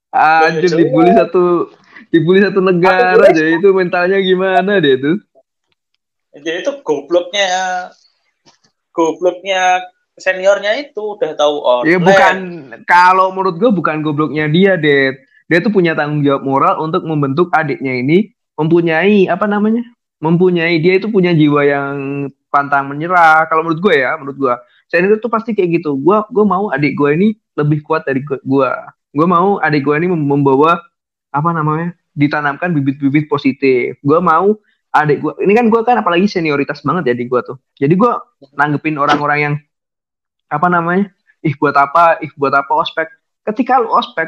[0.09, 1.69] Anjir dibully satu
[2.09, 5.17] dibully satu negara aja itu mentalnya gimana dia tuh.
[6.29, 7.49] jadi itu gobloknya
[8.93, 9.81] gobloknya
[10.15, 12.35] seniornya itu udah tahu online Ya bukan
[12.85, 15.28] kalau menurut gue bukan gobloknya dia, Det.
[15.49, 19.81] Dia tuh punya tanggung jawab moral untuk membentuk adiknya ini mempunyai apa namanya?
[20.21, 21.95] Mempunyai dia itu punya jiwa yang
[22.53, 23.49] pantang menyerah.
[23.49, 24.53] Kalau menurut gue ya, menurut gue.
[24.89, 25.97] Senior itu pasti kayak gitu.
[25.97, 28.69] Gua gue mau adik gue ini lebih kuat dari gue.
[29.09, 30.77] Gue mau adik gue ini mem- membawa
[31.33, 31.97] apa namanya?
[32.19, 33.95] ditanamkan bibit-bibit positif.
[34.03, 34.59] Gue mau
[34.91, 37.57] adik gue ini kan gue kan apalagi senioritas banget ya di gue tuh.
[37.79, 38.11] Jadi gue
[38.59, 39.55] nanggepin orang-orang yang
[40.51, 41.07] apa namanya?
[41.39, 42.19] Ih buat apa?
[42.19, 43.07] Ih buat apa ospek?
[43.47, 44.27] Ketika lu ospek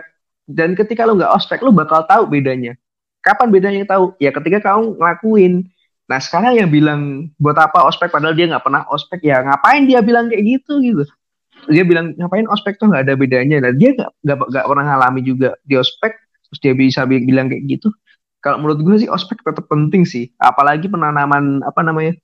[0.50, 2.78] dan ketika lu nggak ospek lu bakal tahu bedanya.
[3.22, 4.18] Kapan bedanya tahu?
[4.18, 5.54] Ya ketika kamu ngelakuin.
[6.10, 10.02] Nah sekarang yang bilang buat apa ospek padahal dia nggak pernah ospek ya ngapain dia
[10.02, 11.04] bilang kayak gitu gitu?
[11.70, 13.62] Dia bilang ngapain ospek tuh nggak ada bedanya.
[13.62, 13.94] Dan dia
[14.26, 16.18] nggak pernah ngalami juga di ospek
[16.50, 17.94] terus dia bisa bi- bilang kayak gitu.
[18.42, 20.34] Kalau menurut gue sih ospek tetap penting sih.
[20.42, 22.18] Apalagi penanaman apa namanya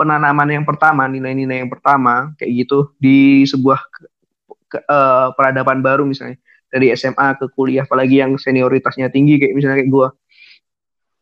[0.00, 4.08] penanaman yang pertama nilai-nilai yang pertama kayak gitu di sebuah ke-
[4.72, 9.76] ke- eh, peradaban baru misalnya dari SMA ke kuliah apalagi yang senioritasnya tinggi kayak misalnya
[9.82, 10.08] kayak gue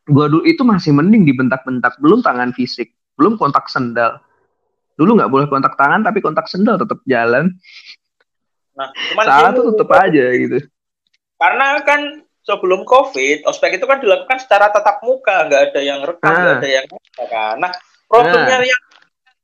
[0.09, 4.23] gue dulu itu masih mending dibentak-bentak belum tangan fisik belum kontak sendal.
[4.95, 7.51] Dulu nggak boleh kontak tangan tapi kontak sendal tetap jalan.
[8.79, 10.59] Nah cuman salah tuh tetap aja gitu.
[11.39, 16.31] Karena kan sebelum covid ospek itu kan dilakukan secara tatap muka nggak ada yang rekam
[16.31, 16.59] nggak Ah.
[16.63, 17.55] ada yang kan.
[17.59, 17.73] Nah
[18.09, 18.83] problemnya yang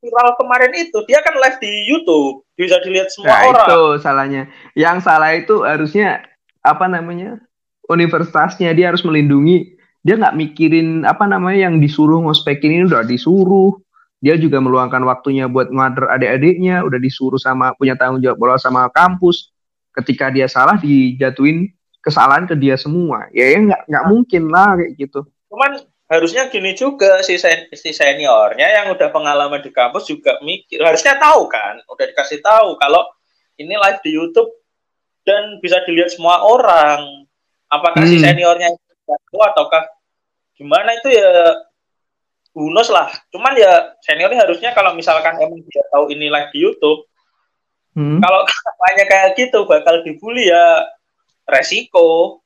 [0.05, 2.45] viral kemarin itu dia kan live di YouTube.
[2.55, 3.57] Bisa dilihat semua nah orang.
[3.65, 4.43] itu salahnya.
[4.77, 6.21] Yang salah itu harusnya
[6.61, 7.41] apa namanya
[7.89, 9.73] universitasnya dia harus melindungi.
[10.05, 13.81] Dia nggak mikirin apa namanya yang disuruh ngospekin ini udah disuruh.
[14.21, 18.93] Dia juga meluangkan waktunya buat ngader adik-adiknya udah disuruh sama punya tanggung jawab moral sama
[18.93, 19.53] kampus.
[19.97, 21.73] Ketika dia salah dijatuhin
[22.05, 23.33] kesalahan ke dia semua.
[23.33, 25.25] Ya ya nggak nggak mungkin lah kayak gitu.
[25.49, 30.85] Cuman harusnya gini juga si, sen- si seniornya yang udah pengalaman di kampus juga mikir
[30.85, 33.09] harusnya tahu kan udah dikasih tahu kalau
[33.57, 34.53] ini live di YouTube
[35.25, 37.25] dan bisa dilihat semua orang
[37.73, 38.25] apakah si Hmm.
[38.29, 39.89] seniornya itu ataukah
[40.61, 41.57] gimana itu ya
[42.53, 47.09] bonus lah cuman ya seniornya harusnya kalau misalkan emang dia tahu ini live di YouTube
[47.95, 48.19] Hmm.
[48.19, 50.85] kalau kampanye kayak gitu bakal dibully ya
[51.47, 52.43] resiko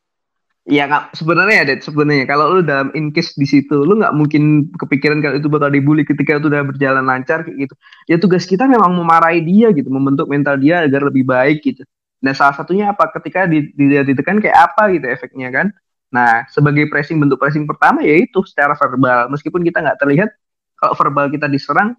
[0.68, 4.12] Ya nggak sebenarnya ya, Det, sebenarnya kalau lu dalam in case di situ, lu nggak
[4.12, 7.74] mungkin kepikiran kalau itu bakal dibully ketika itu udah berjalan lancar kayak gitu.
[8.04, 11.88] Ya tugas kita memang memarahi dia gitu, membentuk mental dia agar lebih baik gitu.
[12.20, 13.08] Nah salah satunya apa?
[13.16, 15.72] Ketika di, ditekan kayak apa gitu efeknya kan?
[16.12, 19.32] Nah sebagai pressing bentuk pressing pertama yaitu secara verbal.
[19.32, 20.28] Meskipun kita nggak terlihat,
[20.76, 21.96] kalau verbal kita diserang,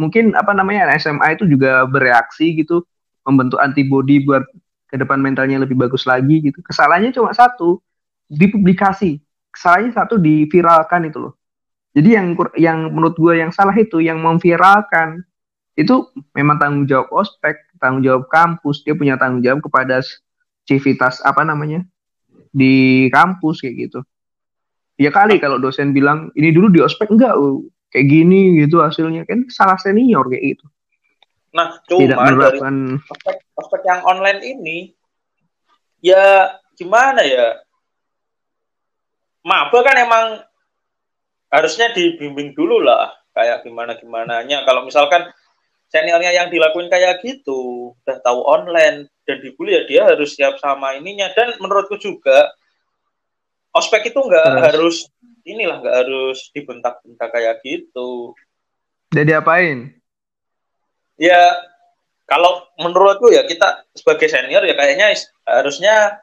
[0.00, 2.80] mungkin apa namanya SMA itu juga bereaksi gitu,
[3.28, 4.48] membentuk antibody buat
[4.88, 6.64] ke depan mentalnya lebih bagus lagi gitu.
[6.64, 7.84] Kesalahannya cuma satu,
[8.30, 9.22] dipublikasi.
[9.56, 11.34] Salahnya satu diviralkan itu loh.
[11.96, 12.26] Jadi yang
[12.60, 15.24] yang menurut gue yang salah itu yang memviralkan
[15.80, 20.04] itu memang tanggung jawab ospek tanggung jawab kampus dia punya tanggung jawab kepada
[20.68, 21.84] civitas apa namanya
[22.52, 24.00] di kampus kayak gitu.
[25.00, 29.24] Ya kali kalau dosen bilang ini dulu di ospek enggak oh, kayak gini gitu hasilnya.
[29.24, 30.64] Kan salah senior kayak gitu.
[31.56, 32.74] Nah tidak cuma dari menerapkan
[33.08, 34.78] ospek ospek yang online ini
[36.04, 37.56] ya gimana ya
[39.46, 40.26] maba kan emang
[41.54, 45.30] harusnya dibimbing dulu lah kayak gimana gimananya kalau misalkan
[45.86, 50.98] seniornya yang dilakuin kayak gitu udah tahu online dan dibully ya dia harus siap sama
[50.98, 51.30] ininya.
[51.34, 52.50] Dan menurutku juga
[53.70, 55.06] ospek itu nggak harus
[55.46, 58.34] inilah nggak harus dibentak-bentak kayak gitu.
[59.14, 59.94] Jadi apain
[61.16, 61.54] ya
[62.26, 65.14] kalau menurutku ya kita sebagai senior ya kayaknya
[65.46, 66.18] harusnya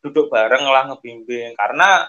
[0.00, 1.52] duduk bareng lah ngebimbing.
[1.56, 2.08] Karena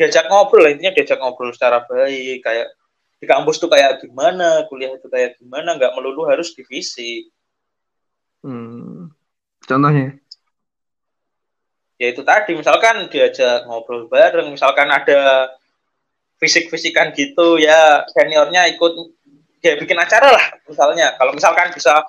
[0.00, 2.72] diajak ngobrol lah, intinya diajak ngobrol secara baik kayak
[3.20, 7.28] di kampus tuh kayak gimana kuliah itu kayak gimana nggak melulu harus divisi.
[8.40, 9.12] Hmm.
[9.68, 10.16] contohnya?
[12.00, 15.52] Ya itu tadi misalkan diajak ngobrol bareng misalkan ada
[16.40, 19.12] fisik-fisikan gitu ya seniornya ikut
[19.60, 21.12] ya bikin acara lah misalnya.
[21.20, 22.00] Kalau misalkan bisa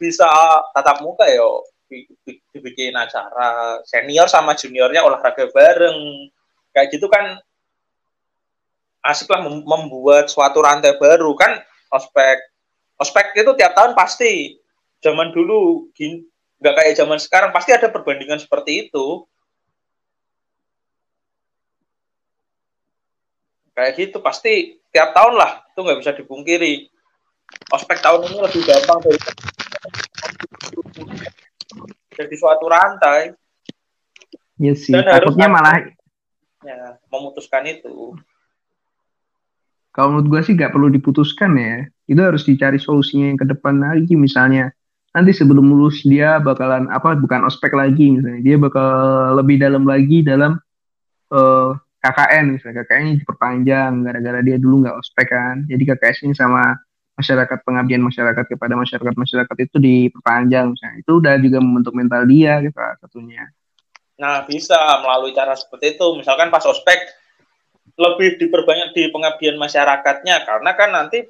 [0.00, 0.24] bisa
[0.72, 1.44] tatap muka ya
[1.84, 3.84] di- di- dibikin acara.
[3.84, 6.32] Senior sama juniornya olahraga bareng
[6.76, 7.40] kayak gitu kan
[9.00, 11.56] asik lah mem- membuat suatu rantai baru kan
[11.88, 12.36] ospek
[13.00, 14.60] ospek itu tiap tahun pasti
[15.00, 15.88] zaman dulu
[16.60, 19.24] nggak kayak zaman sekarang pasti ada perbandingan seperti itu
[23.72, 26.92] kayak gitu pasti tiap tahun lah itu nggak bisa dipungkiri
[27.72, 29.18] ospek tahun ini lebih gampang dari
[32.16, 33.36] jadi suatu rantai.
[34.56, 34.92] Iya sih.
[34.96, 35.84] Dan Takutnya malah
[36.66, 38.18] ya, memutuskan itu.
[39.94, 41.88] Kalau menurut gue sih gak perlu diputuskan ya.
[42.04, 44.12] Itu harus dicari solusinya yang ke depan lagi.
[44.12, 44.74] Misalnya
[45.16, 48.92] nanti sebelum lulus dia bakalan apa bukan ospek lagi misalnya dia bakal
[49.40, 50.60] lebih dalam lagi dalam
[51.32, 56.28] uh, eh, KKN misalnya KKN ini diperpanjang gara-gara dia dulu nggak ospek kan jadi KKS
[56.28, 56.76] ini sama
[57.16, 62.60] masyarakat pengabdian masyarakat kepada masyarakat masyarakat itu diperpanjang misalnya itu udah juga membentuk mental dia
[62.60, 63.48] gitu satunya
[64.16, 66.06] nah bisa melalui cara seperti itu.
[66.16, 66.98] Misalkan pas ospek
[67.96, 70.44] lebih diperbanyak di pengabdian masyarakatnya.
[70.44, 71.24] Karena kan nanti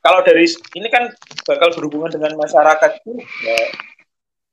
[0.00, 1.12] kalau dari ini kan
[1.44, 3.24] bakal berhubungan dengan masyarakat juga.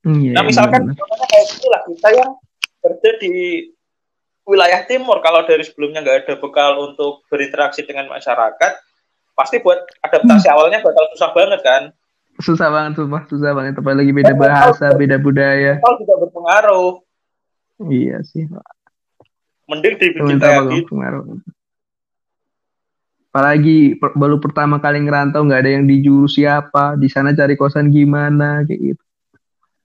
[0.06, 2.30] Yeah, nah misalkan contohnya kayak inilah kita yang
[2.80, 3.34] kerja di
[4.46, 8.72] wilayah timur kalau dari sebelumnya nggak ada bekal untuk berinteraksi dengan masyarakat
[9.36, 10.54] pasti buat adaptasi hmm.
[10.54, 11.82] awalnya bakal susah banget kan?
[12.38, 13.22] Susah banget sumpah.
[13.26, 13.74] Susah banget.
[13.82, 15.82] Apalagi beda bahasa beda budaya.
[15.82, 17.02] Kalau juga berpengaruh
[17.86, 18.50] iya sih.
[19.70, 20.98] Mending dibikin kayak gitu
[23.28, 26.98] apalagi per, baru pertama kali ngerantau nggak ada yang dijuru siapa.
[26.98, 29.04] Di sana cari kosan gimana kayak gitu.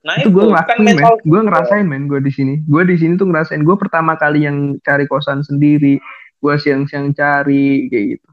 [0.03, 0.97] Nah itu, itu gue ngelakuin kan men.
[1.21, 2.65] Gue ngerasain men gue di sini.
[2.65, 6.01] Gue di sini tuh ngerasain gue pertama kali yang cari kosan sendiri.
[6.41, 8.29] Gue siang-siang cari kayak gitu.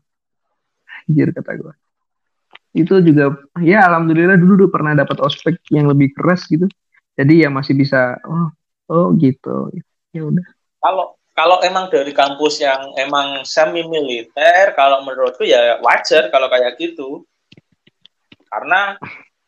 [1.10, 1.74] Anjir kata gue
[2.70, 6.70] itu juga ya alhamdulillah dulu tuh pernah dapat ospek yang lebih keras gitu.
[7.18, 8.54] Jadi ya masih bisa oh
[8.90, 9.70] oh gitu
[10.10, 10.46] ya udah
[10.82, 16.76] kalau kalau emang dari kampus yang emang semi militer, kalau menurutku ya wajar kalau kayak
[16.76, 17.24] gitu.
[18.50, 18.98] Karena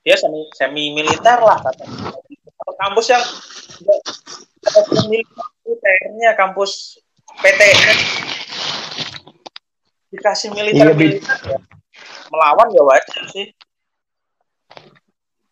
[0.01, 2.17] dia semi semi militer lah katanya.
[2.57, 3.25] Kalau kampus yang
[5.11, 7.03] militernya kampus
[7.45, 7.99] PTN
[10.13, 11.59] dikasih militer iya, militer ya,
[12.29, 13.47] melawan ya wajar sih.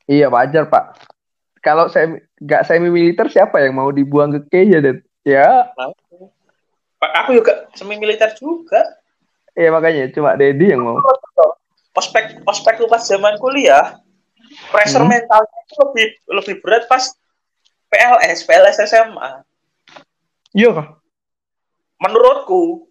[0.08, 0.96] Iya wajar pak.
[1.60, 5.68] Kalau saya nggak semi militer siapa yang mau dibuang ke Kenya dan ya?
[7.24, 8.80] Aku juga semi militer juga.
[9.52, 10.96] Iya makanya cuma Dedi yang mau.
[11.96, 13.98] Ospek ospek lu pas zaman kuliah,
[14.72, 15.10] pressure hmm.
[15.10, 17.02] mentalnya itu lebih lebih berat pas
[17.90, 19.42] PLS, PLS SMA.
[20.54, 20.88] Iya kah?
[22.00, 22.88] Menurutku.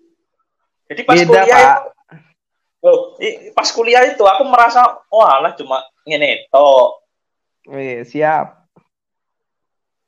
[0.92, 1.80] Jadi pas Beda, kuliah Pak.
[1.80, 1.90] itu
[2.80, 3.20] Oh,
[3.52, 6.96] pas kuliah itu aku merasa, oh alah cuma ngene to.
[7.68, 8.59] Iya, siap.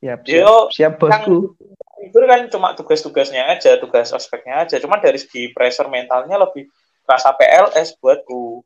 [0.02, 1.54] Siap, siap, Yo, siap bosku
[2.02, 4.76] itu kan cuma tugas-tugasnya aja, tugas aspeknya aja.
[4.82, 6.68] Cuma dari segi pressure mentalnya lebih
[7.06, 8.66] rasa PLS buatku.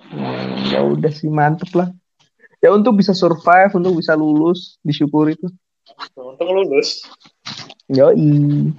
[0.00, 1.88] Hmm, ya udah sih mantep lah.
[2.60, 5.48] Ya untuk bisa survive, untuk bisa lulus, disyukur itu.
[6.12, 7.08] Untuk lulus.
[7.88, 8.70] Yoi.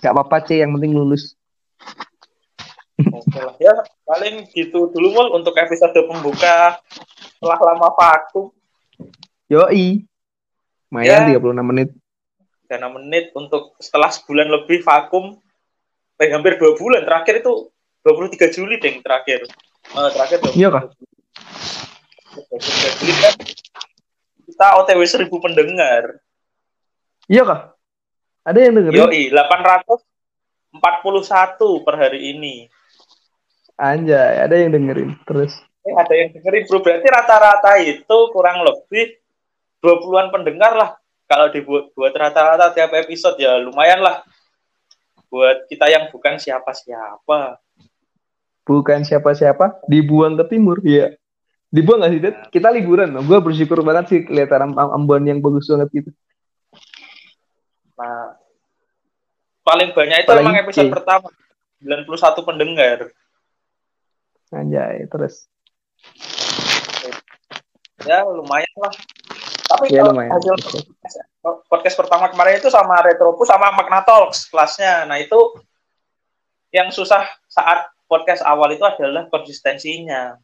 [0.00, 1.36] Gak apa-apa sih, yang penting lulus.
[2.98, 3.54] Oke lah.
[3.60, 3.76] Ya,
[4.08, 6.80] paling gitu dulu mul untuk episode pembuka
[7.36, 8.50] setelah lama vakum.
[9.52, 10.08] Yoi.
[10.88, 11.36] Lumayan ya.
[11.36, 11.88] 36 menit.
[12.68, 15.40] 6 menit untuk setelah sebulan lebih vakum
[16.20, 17.72] eh, hampir dua bulan terakhir itu
[18.04, 19.48] 23 Juli deh terakhir.
[19.96, 20.84] Uh, terakhir iya kah
[23.00, 23.12] Juli.
[23.24, 23.34] Kan
[24.44, 26.20] kita OTW seribu pendengar.
[27.28, 27.60] Iya kah
[28.44, 29.00] ada yang dengerin?
[29.00, 32.68] Yoi 841 per hari ini.
[33.78, 35.54] Anjay ada yang dengerin terus.
[35.86, 36.82] Eh, ada yang dengerin bro.
[36.82, 39.17] Berarti rata-rata itu kurang lebih
[39.84, 40.90] 20-an pendengar lah
[41.28, 44.24] kalau dibuat buat rata-rata tiap episode ya lumayan lah
[45.28, 47.60] buat kita yang bukan siapa-siapa.
[48.68, 51.16] Bukan siapa-siapa, dibuang ke timur, ya.
[51.72, 52.36] Dibuang gak sih, Dad?
[52.36, 52.48] Nah.
[52.52, 53.24] Kita liburan loh.
[53.24, 56.10] Gue bersyukur banget sih kelihatan Ambon yang bagus banget gitu.
[57.96, 58.36] Nah,
[59.64, 60.92] paling banyak itu Apalagi emang episode C.
[60.92, 61.28] pertama.
[61.80, 62.98] 91 pendengar.
[64.48, 65.48] Anjay, terus.
[68.04, 68.92] Ya, lumayan lah.
[69.68, 70.32] Tapi ya, lumayan.
[70.32, 70.56] hasil
[71.68, 75.04] podcast pertama kemarin itu sama Retropus sama Magna Talks kelasnya.
[75.04, 75.36] Nah itu
[76.72, 80.40] yang susah saat podcast awal itu adalah konsistensinya.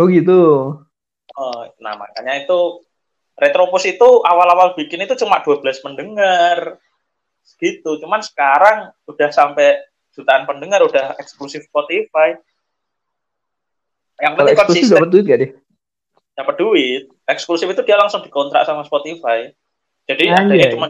[0.00, 0.74] Oh gitu.
[1.36, 2.80] Oh, nah makanya itu
[3.36, 6.80] Retropus itu awal-awal bikin itu cuma 12 mendengar.
[7.56, 7.90] Gitu.
[8.00, 9.80] Cuman sekarang udah sampai
[10.12, 12.36] jutaan pendengar udah eksklusif Spotify.
[14.20, 14.96] Yang penting konsisten.
[15.00, 15.52] dapat duit gak deh?
[16.40, 19.50] dapat duit eksklusif itu dia langsung dikontrak sama Spotify.
[20.10, 20.42] Jadi Anjay.
[20.42, 20.86] adanya cuma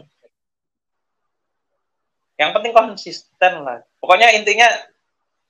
[2.41, 3.85] yang penting konsisten lah.
[4.01, 4.65] Pokoknya intinya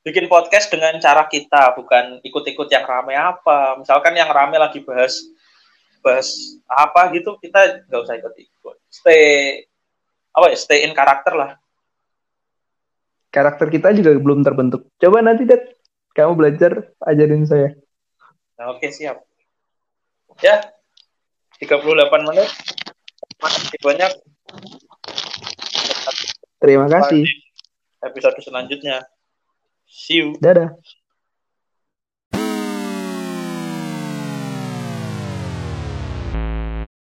[0.03, 3.79] bikin podcast dengan cara kita bukan ikut-ikut yang rame apa.
[3.79, 5.23] Misalkan yang rame lagi bahas
[6.03, 8.75] bahas apa gitu kita nggak usah ikut-ikut.
[8.91, 9.23] Stay
[10.35, 11.51] apa ya stay in karakter lah.
[13.31, 14.91] Karakter kita juga belum terbentuk.
[14.99, 15.79] Coba nanti deh
[16.11, 17.71] Kamu belajar, ajarin saya.
[18.59, 19.23] Nah, oke, siap.
[20.43, 20.59] Ya,
[21.61, 22.49] 38 menit.
[23.37, 24.11] Makasih banyak.
[26.57, 27.25] Terima kasih.
[28.01, 29.05] Episode selanjutnya.
[29.85, 30.27] See you.
[30.41, 30.73] Dadah.